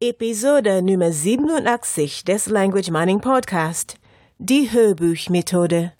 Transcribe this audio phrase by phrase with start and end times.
[0.00, 3.96] Episode Nummer 87 des Language Mining Podcast.
[4.38, 5.92] Die Hörbuchmethode.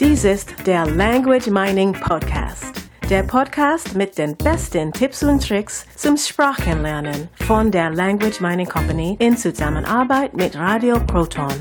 [0.00, 2.72] Dies ist der Language Mining Podcast.
[3.10, 9.18] Der Podcast mit den besten Tipps und Tricks zum Sprachenlernen von der Language Mining Company
[9.20, 11.52] in Zusammenarbeit mit Radio Proton.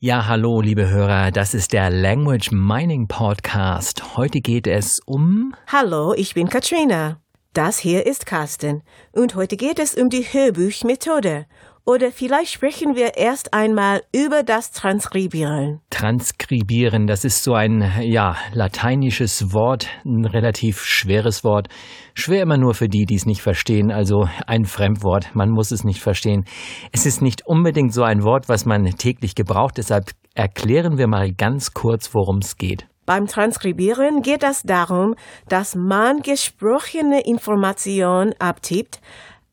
[0.00, 4.16] Ja, hallo, liebe Hörer, das ist der Language Mining Podcast.
[4.16, 5.56] Heute geht es um.
[5.66, 7.20] Hallo, ich bin Katrina.
[7.52, 8.84] Das hier ist Carsten.
[9.10, 11.46] Und heute geht es um die Hörbuchmethode.
[11.88, 15.80] Oder vielleicht sprechen wir erst einmal über das Transkribieren.
[15.88, 21.68] Transkribieren, das ist so ein, ja, lateinisches Wort, ein relativ schweres Wort.
[22.12, 25.82] Schwer immer nur für die, die es nicht verstehen, also ein Fremdwort, man muss es
[25.82, 26.44] nicht verstehen.
[26.92, 31.32] Es ist nicht unbedingt so ein Wort, was man täglich gebraucht, deshalb erklären wir mal
[31.32, 32.86] ganz kurz, worum es geht.
[33.06, 35.14] Beim Transkribieren geht es darum,
[35.48, 39.00] dass man gesprochene Informationen abtippt,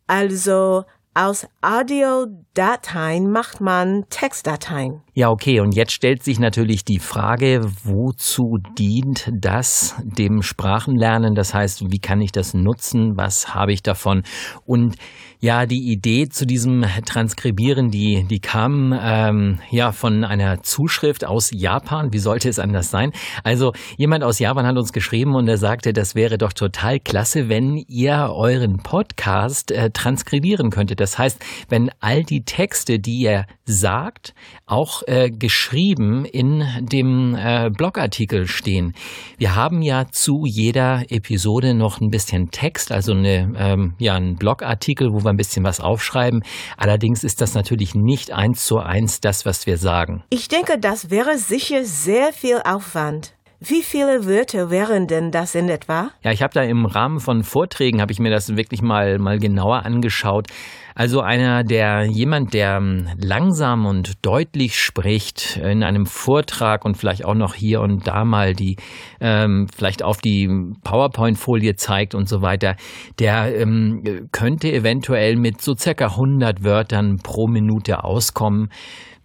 [0.08, 0.84] also
[1.16, 5.02] aus Audiodateien macht man Textdateien.
[5.14, 5.62] Ja, okay.
[5.62, 11.34] Und jetzt stellt sich natürlich die Frage, wozu dient das dem Sprachenlernen?
[11.34, 13.14] Das heißt, wie kann ich das nutzen?
[13.16, 14.24] Was habe ich davon?
[14.66, 14.98] Und
[15.40, 21.50] ja, die Idee zu diesem Transkribieren, die, die kam ähm, ja von einer Zuschrift aus
[21.54, 22.12] Japan.
[22.12, 23.12] Wie sollte es anders sein?
[23.44, 27.48] Also jemand aus Japan hat uns geschrieben und er sagte, das wäre doch total klasse,
[27.48, 31.00] wenn ihr euren Podcast äh, transkribieren könntet.
[31.06, 31.38] Das heißt,
[31.70, 34.34] wenn all die Texte, die ihr sagt,
[34.66, 38.94] auch äh, geschrieben in dem äh, Blogartikel stehen.
[39.38, 44.36] Wir haben ja zu jeder Episode noch ein bisschen Text, also eine, ähm, ja, ein
[44.36, 46.44] Blogartikel, wo wir ein bisschen was aufschreiben.
[46.76, 50.24] Allerdings ist das natürlich nicht eins zu eins das, was wir sagen.
[50.32, 53.35] Ich denke, das wäre sicher sehr viel Aufwand.
[53.68, 56.12] Wie viele Wörter wären denn das in etwa?
[56.22, 59.40] Ja, ich habe da im Rahmen von Vorträgen habe ich mir das wirklich mal mal
[59.40, 60.48] genauer angeschaut.
[60.94, 67.26] Also einer, der jemand, der ähm, langsam und deutlich spricht in einem Vortrag und vielleicht
[67.26, 68.78] auch noch hier und da mal die
[69.20, 70.48] ähm, vielleicht auf die
[70.84, 72.76] PowerPoint-Folie zeigt und so weiter,
[73.18, 78.70] der ähm, könnte eventuell mit so circa 100 Wörtern pro Minute auskommen.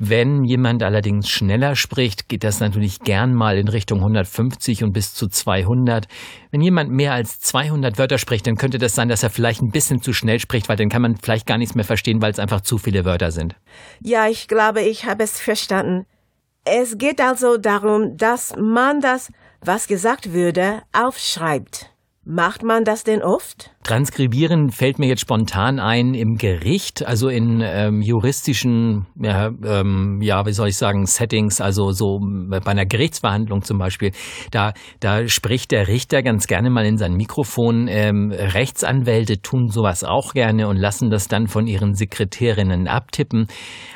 [0.02, 5.12] Wenn jemand allerdings schneller spricht, geht das natürlich gern mal in Richtung 150 und bis
[5.12, 6.06] zu 200.
[6.50, 9.72] Wenn jemand mehr als 200 Wörter spricht, dann könnte das sein, dass er vielleicht ein
[9.72, 12.38] bisschen zu schnell spricht, weil dann kann man vielleicht gar nichts mehr verstehen, weil es
[12.38, 13.56] einfach zu viele Wörter sind.
[14.02, 16.06] Ja, ich glaube, ich habe es verstanden.
[16.64, 19.30] Es geht also darum, dass man das,
[19.60, 21.90] was gesagt würde, aufschreibt.
[22.24, 23.70] Macht man das denn oft?
[23.82, 30.44] Transkribieren fällt mir jetzt spontan ein im Gericht, also in ähm, juristischen, ja, ähm, ja,
[30.44, 34.12] wie soll ich sagen, Settings, also so bei einer Gerichtsverhandlung zum Beispiel.
[34.50, 37.88] Da, da spricht der Richter ganz gerne mal in sein Mikrofon.
[37.88, 43.46] Ähm, Rechtsanwälte tun sowas auch gerne und lassen das dann von ihren Sekretärinnen abtippen.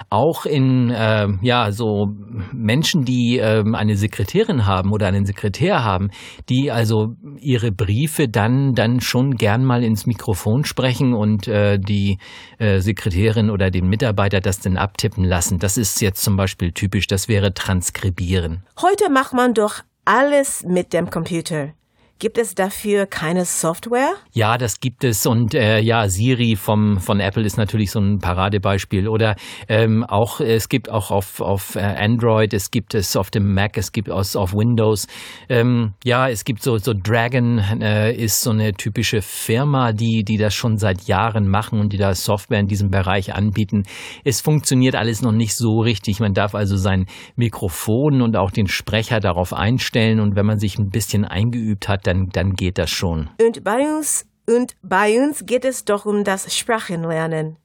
[0.09, 2.06] Auch in, äh, ja, so
[2.55, 6.09] Menschen, die äh, eine Sekretärin haben oder einen Sekretär haben,
[6.49, 7.09] die also
[7.39, 12.19] ihre Briefe dann, dann schon gern mal ins Mikrofon sprechen und äh, die
[12.59, 15.59] äh, Sekretärin oder den Mitarbeiter das dann abtippen lassen.
[15.59, 18.65] Das ist jetzt zum Beispiel typisch, das wäre transkribieren.
[18.81, 21.73] Heute macht man doch alles mit dem Computer.
[22.21, 24.15] Gibt es dafür keine Software?
[24.33, 28.21] Ja, das gibt es und äh, ja, Siri vom von Apple ist natürlich so ein
[28.21, 29.35] Paradebeispiel oder
[29.69, 33.77] ähm, auch es gibt auch auf auf äh, Android, es gibt es auf dem Mac,
[33.77, 35.09] es gibt es auf Windows.
[35.49, 40.37] Ähm, ja, es gibt so so Dragon äh, ist so eine typische Firma, die die
[40.37, 43.83] das schon seit Jahren machen und die da Software in diesem Bereich anbieten.
[44.23, 46.21] Es funktioniert alles noch nicht so richtig.
[46.21, 50.79] Man darf also sein Mikrofon und auch den Sprecher darauf einstellen und wenn man sich
[50.79, 53.31] ein bisschen eingeübt hat, dann, dann geht das schon.
[53.41, 57.57] Und bei uns, und bei uns geht es doch um das Sprachenlernen.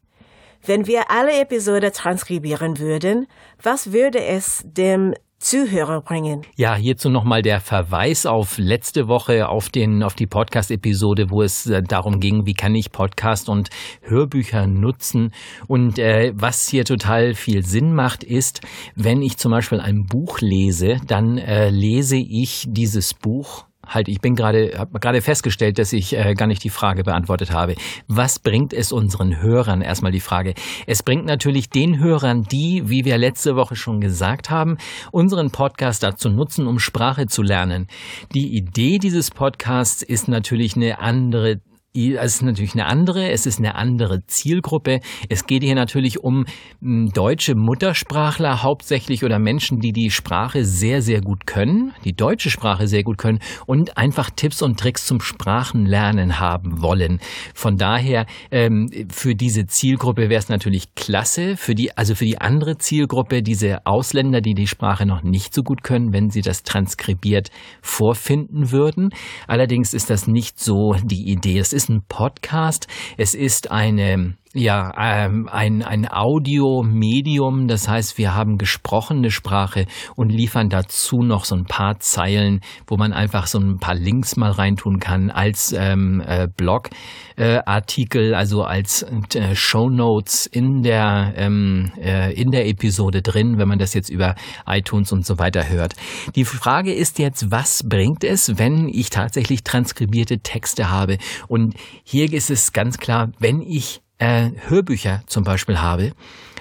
[0.66, 3.28] Wenn wir alle Episoden transkribieren würden,
[3.62, 6.42] was würde es dem Zuhörer bringen.
[6.58, 11.66] Ja, hierzu nochmal der Verweis auf letzte Woche auf den, auf die Podcast-Episode, wo es
[11.66, 13.70] äh, darum ging, wie kann ich Podcast und
[14.02, 15.32] Hörbücher nutzen.
[15.68, 18.60] Und äh, was hier total viel Sinn macht, ist,
[18.96, 24.22] wenn ich zum Beispiel ein Buch lese, dann äh, lese ich dieses Buch halt, ich
[24.22, 27.76] bin gerade, habe gerade festgestellt, dass ich äh, gar nicht die Frage beantwortet habe.
[28.08, 29.82] Was bringt es unseren Hörern?
[29.82, 30.54] Erstmal die Frage.
[30.88, 34.78] Es bringt natürlich den Hörern, die, wie wir letzte Woche schon gesagt haben,
[35.12, 37.88] unseren Podcast dazu nutzen, um Sprache zu lernen.
[38.34, 41.62] Die Idee dieses Podcasts ist natürlich eine andere
[41.96, 45.00] es ist natürlich eine andere, es ist eine andere Zielgruppe.
[45.28, 46.46] Es geht hier natürlich um
[46.82, 52.52] hm, deutsche Muttersprachler hauptsächlich oder Menschen, die die Sprache sehr, sehr gut können, die deutsche
[52.52, 57.20] Sprache sehr gut können und einfach Tipps und Tricks zum Sprachenlernen haben wollen.
[57.56, 62.40] Von daher, ähm, für diese Zielgruppe wäre es natürlich klasse, für die, also für die
[62.40, 66.62] andere Zielgruppe, diese Ausländer, die die Sprache noch nicht so gut können, wenn sie das
[66.62, 67.50] transkribiert
[67.82, 69.10] vorfinden würden.
[69.48, 71.58] Allerdings ist das nicht so die Idee.
[71.58, 72.88] Es ist ein Podcast.
[73.16, 79.86] Es ist eine ja, ähm, ein, ein Audiomedium, das heißt, wir haben gesprochene Sprache
[80.16, 84.38] und liefern dazu noch so ein paar Zeilen, wo man einfach so ein paar Links
[84.38, 89.04] mal reintun kann als ähm, äh, Blogartikel, äh, also als
[89.36, 94.10] äh, Show Notes in der ähm, äh, in der Episode drin, wenn man das jetzt
[94.10, 94.34] über
[94.66, 95.94] iTunes und so weiter hört.
[96.36, 101.20] Die Frage ist jetzt, was bringt es, wenn ich tatsächlich transkribierte Texte habe?
[101.48, 101.69] Und
[102.04, 106.14] hier ist es ganz klar, wenn ich äh, Hörbücher zum Beispiel habe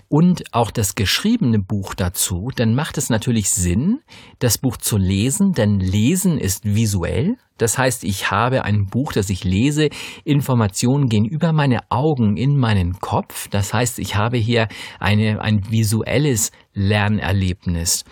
[0.09, 4.01] und auch das geschriebene Buch dazu, dann macht es natürlich Sinn,
[4.39, 7.37] das Buch zu lesen, denn Lesen ist visuell.
[7.59, 9.91] Das heißt, ich habe ein Buch, das ich lese,
[10.25, 13.49] Informationen gehen über meine Augen in meinen Kopf.
[13.49, 14.69] Das heißt, ich habe hier
[14.99, 18.05] eine, ein visuelles Lernerlebnis.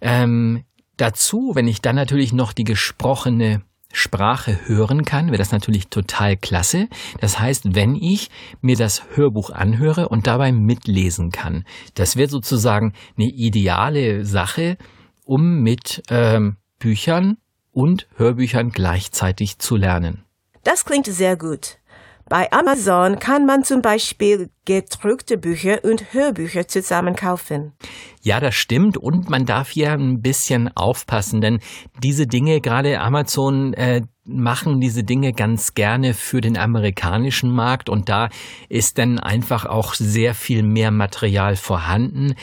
[0.00, 0.64] Ähm,
[0.96, 3.62] dazu, wenn ich dann natürlich noch die gesprochene
[3.92, 6.88] Sprache hören kann, wäre das natürlich total klasse.
[7.20, 8.30] Das heißt, wenn ich
[8.60, 11.64] mir das Hörbuch anhöre und dabei mitlesen kann,
[11.94, 14.76] das wäre sozusagen eine ideale Sache,
[15.24, 17.38] um mit ähm, Büchern
[17.72, 20.24] und Hörbüchern gleichzeitig zu lernen.
[20.64, 21.78] Das klingt sehr gut.
[22.28, 27.72] Bei Amazon kann man zum Beispiel gedruckte Bücher und Hörbücher zusammen kaufen.
[28.22, 28.98] Ja, das stimmt.
[28.98, 31.60] Und man darf hier ein bisschen aufpassen, denn
[32.02, 38.10] diese Dinge, gerade Amazon, äh, machen diese Dinge ganz gerne für den amerikanischen Markt und
[38.10, 38.28] da
[38.68, 42.34] ist dann einfach auch sehr viel mehr Material vorhanden.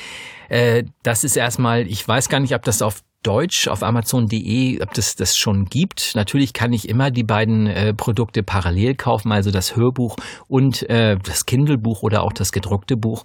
[0.50, 4.94] Äh, das ist erstmal, ich weiß gar nicht, ob das auf Deutsch auf Amazon.de, ob
[4.94, 6.14] das das schon gibt.
[6.16, 10.16] Natürlich kann ich immer die beiden äh, Produkte parallel kaufen, also das Hörbuch
[10.48, 13.24] und äh, das Kindle-Buch oder auch das gedruckte Buch.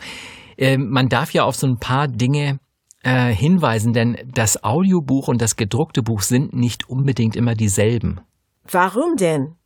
[0.56, 2.58] Äh, man darf ja auf so ein paar Dinge
[3.02, 8.20] äh, hinweisen, denn das Audiobuch und das gedruckte Buch sind nicht unbedingt immer dieselben.
[8.70, 9.56] Warum denn?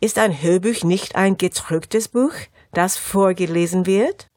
[0.00, 2.32] Ist ein Hörbuch nicht ein gedrucktes Buch,
[2.72, 4.29] das vorgelesen wird?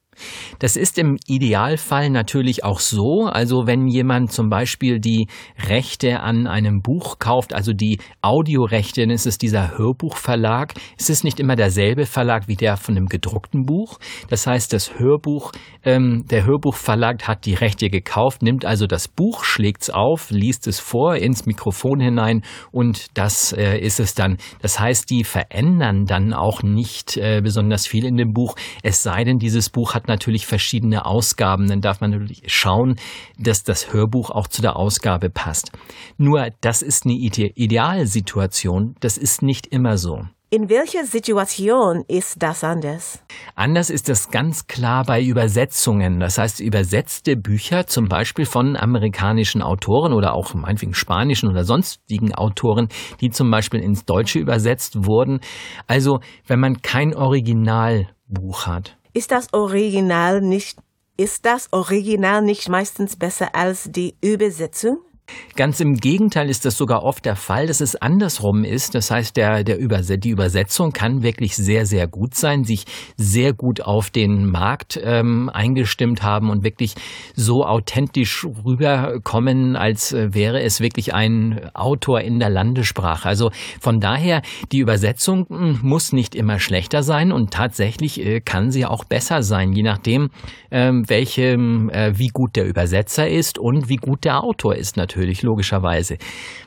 [0.59, 3.25] Das ist im Idealfall natürlich auch so.
[3.25, 5.27] Also wenn jemand zum Beispiel die
[5.67, 10.73] Rechte an einem Buch kauft, also die Audiorechte, dann ist es dieser Hörbuchverlag.
[10.97, 13.99] Es ist nicht immer derselbe Verlag wie der von dem gedruckten Buch.
[14.29, 15.51] Das heißt, das Hörbuch,
[15.83, 20.67] ähm, der Hörbuchverlag hat die Rechte gekauft, nimmt also das Buch, schlägt es auf, liest
[20.67, 24.37] es vor ins Mikrofon hinein und das äh, ist es dann.
[24.61, 29.23] Das heißt, die verändern dann auch nicht äh, besonders viel in dem Buch, es sei
[29.23, 31.67] denn, dieses Buch hat hat natürlich verschiedene Ausgaben.
[31.67, 32.95] Dann darf man natürlich schauen,
[33.39, 35.71] dass das Hörbuch auch zu der Ausgabe passt.
[36.17, 38.95] Nur das ist eine Idealsituation.
[38.99, 40.25] Das ist nicht immer so.
[40.49, 43.23] In welcher Situation ist das anders?
[43.55, 46.19] Anders ist das ganz klar bei Übersetzungen.
[46.19, 52.35] Das heißt, übersetzte Bücher, zum Beispiel von amerikanischen Autoren oder auch meinetwegen spanischen oder sonstigen
[52.35, 52.89] Autoren,
[53.19, 55.39] die zum Beispiel ins Deutsche übersetzt wurden.
[55.87, 60.79] Also, wenn man kein Originalbuch hat, ist das Original nicht,
[61.17, 64.99] ist das Original nicht meistens besser als die Übersetzung?
[65.55, 68.95] Ganz im Gegenteil ist das sogar oft der Fall, dass es andersrum ist.
[68.95, 72.85] Das heißt, der, der Überse die Übersetzung kann wirklich sehr, sehr gut sein, sich
[73.17, 76.95] sehr gut auf den Markt ähm, eingestimmt haben und wirklich
[77.35, 83.29] so authentisch rüberkommen, als äh, wäre es wirklich ein Autor in der Landessprache.
[83.29, 88.71] Also von daher, die Übersetzung hm, muss nicht immer schlechter sein und tatsächlich äh, kann
[88.71, 90.31] sie auch besser sein, je nachdem,
[90.71, 95.12] ähm, welche, äh, wie gut der Übersetzer ist und wie gut der Autor ist natürlich
[95.13, 96.17] natürlich, logischerweise.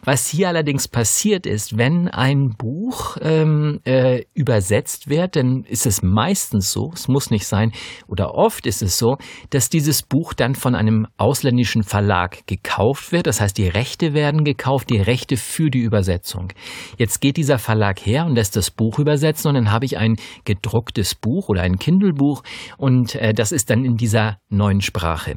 [0.04, 6.02] Was hier allerdings passiert ist, wenn ein Buch ähm, äh, übersetzt wird, dann ist es
[6.02, 7.72] meistens so, es muss nicht sein,
[8.06, 9.16] oder oft ist es so,
[9.50, 13.26] dass dieses Buch dann von einem ausländischen Verlag gekauft wird.
[13.26, 16.52] Das heißt, die Rechte werden gekauft, die Rechte für die Übersetzung.
[16.98, 20.16] Jetzt geht dieser Verlag her und lässt das Buch übersetzen und dann habe ich ein
[20.44, 22.42] gedrucktes Buch oder ein Kindle-Buch
[22.78, 25.36] und äh, das ist dann in dieser neuen Sprache.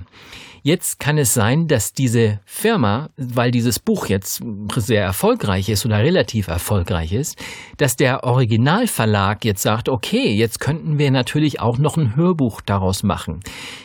[0.62, 4.44] Jetzt kann es sein, dass diese Firma, weil dieses Buch jetzt
[4.76, 7.42] sehr erfolgreich ist oder relativ erfolgreich ist,
[7.78, 13.04] dass der Originalverlag jetzt sagt, okay, jetzt könnten wir natürlich auch noch ein Hörbuch daraus
[13.04, 13.40] machen.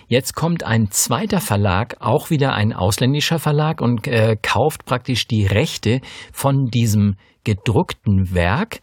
[0.09, 5.47] Jetzt kommt ein zweiter Verlag, auch wieder ein ausländischer Verlag und äh, kauft praktisch die
[5.47, 6.01] Rechte
[6.33, 8.81] von diesem gedruckten Werk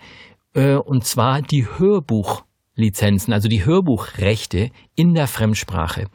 [0.53, 6.07] äh, und zwar die Hörbuchlizenzen, also die Hörbuchrechte in der Fremdsprache.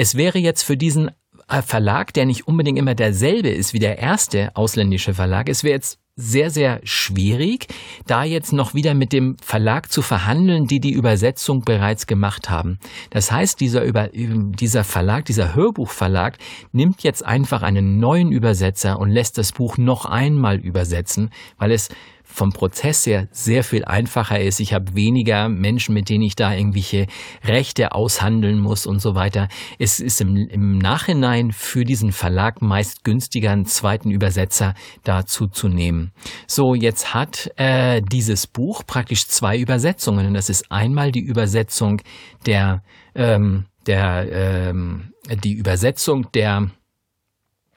[0.00, 1.10] Es wäre jetzt für diesen
[1.48, 5.74] äh, Verlag, der nicht unbedingt immer derselbe ist wie der erste ausländische Verlag, es wäre
[5.74, 7.66] jetzt sehr, sehr schwierig,
[8.06, 12.78] da jetzt noch wieder mit dem Verlag zu verhandeln, die die Übersetzung bereits gemacht haben.
[13.10, 16.38] Das heißt, dieser, Über dieser Verlag, dieser Hörbuchverlag
[16.70, 21.88] nimmt jetzt einfach einen neuen Übersetzer und lässt das Buch noch einmal übersetzen, weil es
[22.28, 24.60] vom Prozess her sehr viel einfacher ist.
[24.60, 27.06] Ich habe weniger Menschen, mit denen ich da irgendwelche
[27.42, 29.48] Rechte aushandeln muss und so weiter.
[29.78, 35.68] Es ist im, im Nachhinein für diesen Verlag meist günstiger, einen zweiten Übersetzer dazu zu
[35.68, 36.12] nehmen.
[36.46, 40.26] So, jetzt hat äh, dieses Buch praktisch zwei Übersetzungen.
[40.26, 42.02] Und das ist einmal die Übersetzung
[42.46, 42.82] der,
[43.14, 46.70] ähm, der, ähm, die Übersetzung der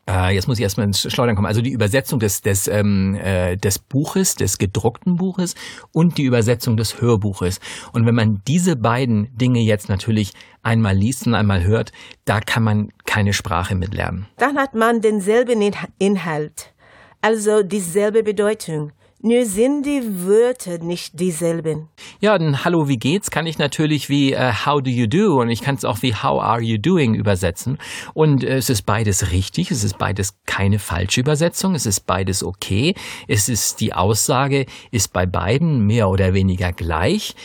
[0.09, 1.47] äh, jetzt muss ich erstmal ins Schleudern kommen.
[1.47, 5.55] Also die Übersetzung des, des, ähm, äh, des Buches, des gedruckten Buches
[5.91, 7.59] und die Übersetzung des Hörbuches.
[7.93, 11.91] Und wenn man diese beiden Dinge jetzt natürlich einmal liest und einmal hört,
[12.25, 14.27] da kann man keine Sprache mitlernen.
[14.37, 15.61] Dann hat man denselben
[15.99, 16.73] Inhalt,
[17.21, 18.91] also dieselbe Bedeutung.
[19.23, 21.89] Nur sind die Wörter nicht dieselben.
[22.21, 25.49] Ja, ein Hallo, wie geht's kann ich natürlich wie uh, How do you do und
[25.49, 27.77] ich kann es auch wie How are you doing übersetzen.
[28.15, 32.43] Und äh, es ist beides richtig, es ist beides keine falsche Übersetzung, es ist beides
[32.43, 32.95] okay.
[33.27, 37.35] Es ist die Aussage ist bei beiden mehr oder weniger gleich.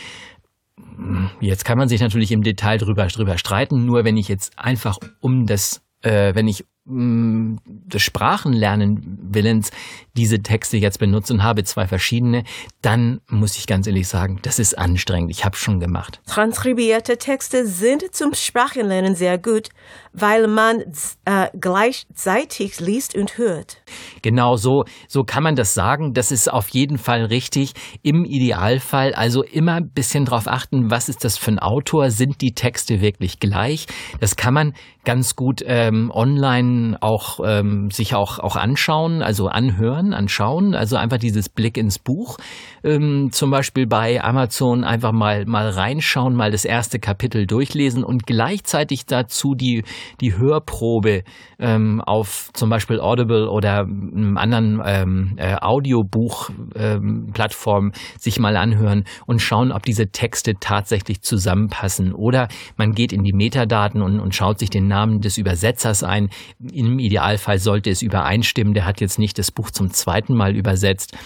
[1.41, 4.99] Jetzt kann man sich natürlich im Detail drüber, drüber streiten, nur wenn ich jetzt einfach
[5.21, 9.71] um das, äh, wenn ich des Sprachenlernen willens
[10.17, 12.45] diese Texte jetzt benutze und habe zwei verschiedene,
[12.81, 15.31] dann muss ich ganz ehrlich sagen, das ist anstrengend.
[15.31, 16.21] Ich habe schon gemacht.
[16.27, 19.71] Transkribierte Texte sind zum Sprachenlernen sehr gut,
[20.13, 20.85] weil man
[21.25, 23.79] äh, gleichzeitig liest und hört.
[24.23, 26.15] Genau so, so kann man das sagen.
[26.15, 27.73] Das ist auf jeden Fall richtig.
[28.03, 32.11] Im Idealfall also immer ein bisschen darauf achten, was ist das für ein Autor?
[32.11, 33.87] Sind die Texte wirklich gleich?
[34.21, 34.73] Das kann man
[35.05, 41.19] ganz gut ähm, online auch ähm, sich auch, auch anschauen, also anhören, anschauen, also einfach
[41.19, 42.39] dieses Blick ins Buch.
[42.85, 48.27] Ähm, zum Beispiel bei Amazon einfach mal, mal reinschauen, mal das erste Kapitel durchlesen und
[48.27, 49.85] gleichzeitig dazu die,
[50.21, 51.25] die Hörprobe
[51.59, 59.05] ähm, auf zum Beispiel Audible oder einem anderen ähm, äh, Audiobuch-Plattform ähm, sich mal anhören
[59.27, 62.13] und schauen, ob diese Texte tatsächlich zusammenpassen.
[62.13, 66.31] Oder man geht in die Metadaten und, und schaut sich den Namen des Übersetzers ein.
[66.73, 68.75] Im Idealfall sollte es übereinstimmen.
[68.75, 71.17] Der hat jetzt nicht das Buch zum zweiten Mal übersetzt.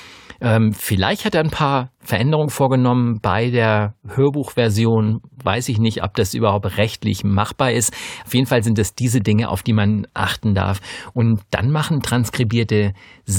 [0.43, 5.21] Ähm, vielleicht hat er ein paar Veränderungen vorgenommen bei der Hörbuchversion.
[5.43, 7.93] Weiß ich nicht, ob das überhaupt rechtlich machbar ist.
[8.25, 10.81] Auf jeden Fall sind es diese Dinge, auf die man achten darf.
[11.13, 12.95] Und dann machen transkribierte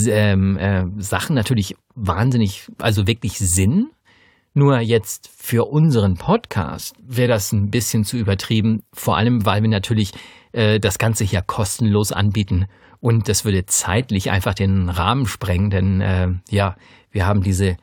[0.08, 3.90] ähm, äh, Sachen natürlich wahnsinnig, also wirklich Sinn.
[4.54, 9.70] Nur jetzt für unseren Podcast wäre das ein bisschen zu übertrieben, vor allem weil wir
[9.70, 10.12] natürlich
[10.52, 12.66] äh, das Ganze hier kostenlos anbieten.
[13.00, 16.76] Und das würde zeitlich einfach den Rahmen sprengen, denn äh, ja,
[17.12, 17.78] wir haben diese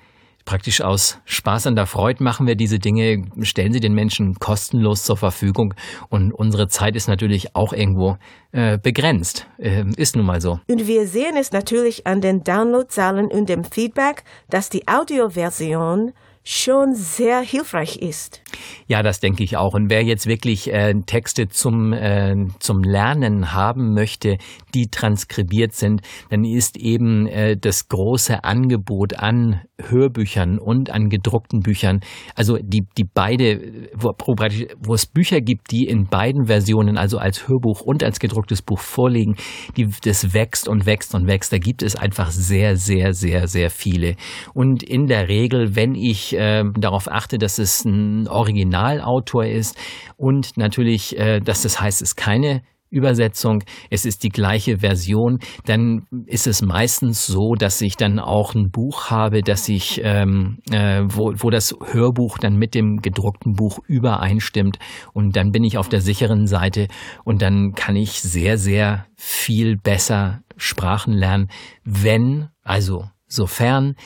[0.44, 5.04] praktisch aus Spaß an der Freude machen wir diese Dinge, stellen sie den Menschen kostenlos
[5.04, 5.74] zur Verfügung
[6.08, 8.16] und unsere Zeit ist natürlich auch irgendwo
[8.52, 9.46] äh, begrenzt.
[9.58, 10.60] Äh, ist nun mal so.
[10.66, 16.12] Und wir sehen es natürlich an den Downloadzahlen und dem Feedback, dass die Audioversion
[16.48, 18.40] schon sehr hilfreich ist.
[18.86, 19.74] Ja, das denke ich auch.
[19.74, 24.38] Und wer jetzt wirklich äh, Texte zum, äh, zum Lernen haben möchte,
[24.74, 31.60] die transkribiert sind, dann ist eben äh, das große Angebot an Hörbüchern und an gedruckten
[31.60, 32.00] Büchern,
[32.34, 37.48] also die, die beide, wo, wo es Bücher gibt, die in beiden Versionen, also als
[37.48, 39.36] Hörbuch und als gedrucktes Buch vorliegen,
[39.76, 41.52] die, das wächst und wächst und wächst.
[41.52, 44.16] Da gibt es einfach sehr, sehr, sehr, sehr viele.
[44.54, 49.76] Und in der Regel, wenn ich äh, darauf achte, dass es ein Originalautor ist
[50.16, 56.06] und natürlich, äh, dass das heißt, es keine Übersetzung, es ist die gleiche Version, dann
[56.26, 61.02] ist es meistens so, dass ich dann auch ein Buch habe, dass ich, ähm, äh,
[61.04, 64.78] wo, wo das Hörbuch dann mit dem gedruckten Buch übereinstimmt
[65.12, 66.88] und dann bin ich auf der sicheren Seite
[67.24, 71.48] und dann kann ich sehr, sehr viel besser Sprachen lernen,
[71.84, 73.96] wenn, also sofern